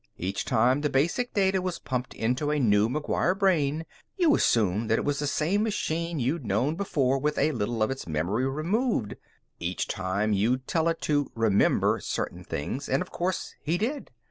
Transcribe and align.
Each 0.17 0.45
time 0.45 0.81
the 0.81 0.89
basic 0.89 1.31
data 1.35 1.61
was 1.61 1.77
pumped 1.77 2.15
into 2.15 2.49
a 2.49 2.57
new 2.57 2.89
McGuire 2.89 3.37
brain, 3.37 3.85
you 4.17 4.33
assumed 4.33 4.89
that 4.89 4.97
it 4.97 5.05
was 5.05 5.19
the 5.19 5.27
same 5.27 5.61
machine 5.61 6.19
you'd 6.19 6.43
known 6.43 6.73
before 6.73 7.19
with 7.19 7.37
a 7.37 7.51
little 7.51 7.83
of 7.83 7.91
its 7.91 8.07
memory 8.07 8.49
removed. 8.49 9.15
Each 9.59 9.87
time, 9.87 10.33
you'd 10.33 10.65
tell 10.67 10.87
it 10.87 11.01
to 11.01 11.29
'remember' 11.35 11.99
certain 11.99 12.43
things, 12.43 12.89
and, 12.89 13.03
of 13.03 13.11
course, 13.11 13.53
he 13.61 13.77
did. 13.77 14.09